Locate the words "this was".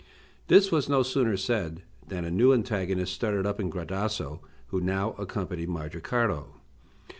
0.47-0.89